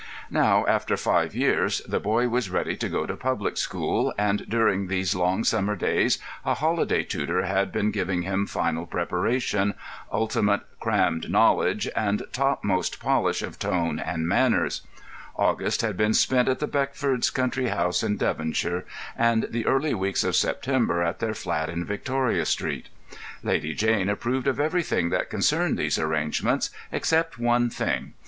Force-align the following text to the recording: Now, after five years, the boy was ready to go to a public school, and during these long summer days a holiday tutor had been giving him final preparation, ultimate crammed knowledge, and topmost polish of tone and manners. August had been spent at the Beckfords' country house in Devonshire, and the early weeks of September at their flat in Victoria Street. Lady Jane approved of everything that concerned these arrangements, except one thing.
Now, 0.31 0.65
after 0.65 0.97
five 0.97 1.35
years, 1.35 1.79
the 1.87 1.99
boy 1.99 2.27
was 2.27 2.49
ready 2.49 2.75
to 2.75 2.89
go 2.89 3.05
to 3.05 3.13
a 3.13 3.15
public 3.15 3.55
school, 3.55 4.11
and 4.17 4.49
during 4.49 4.87
these 4.87 5.13
long 5.13 5.43
summer 5.43 5.75
days 5.75 6.17
a 6.43 6.55
holiday 6.55 7.03
tutor 7.03 7.43
had 7.43 7.71
been 7.71 7.91
giving 7.91 8.23
him 8.23 8.47
final 8.47 8.87
preparation, 8.87 9.75
ultimate 10.11 10.61
crammed 10.79 11.29
knowledge, 11.29 11.87
and 11.95 12.23
topmost 12.33 12.99
polish 12.99 13.43
of 13.43 13.59
tone 13.59 13.99
and 13.99 14.27
manners. 14.27 14.81
August 15.35 15.81
had 15.83 15.97
been 15.97 16.15
spent 16.15 16.47
at 16.49 16.57
the 16.57 16.67
Beckfords' 16.67 17.31
country 17.31 17.67
house 17.67 18.01
in 18.01 18.17
Devonshire, 18.17 18.85
and 19.15 19.45
the 19.51 19.67
early 19.67 19.93
weeks 19.93 20.23
of 20.23 20.35
September 20.35 21.03
at 21.03 21.19
their 21.19 21.35
flat 21.35 21.69
in 21.69 21.85
Victoria 21.85 22.45
Street. 22.45 22.89
Lady 23.43 23.75
Jane 23.75 24.09
approved 24.09 24.47
of 24.47 24.59
everything 24.59 25.11
that 25.11 25.29
concerned 25.29 25.77
these 25.77 25.99
arrangements, 25.99 26.71
except 26.91 27.37
one 27.37 27.69
thing. 27.69 28.13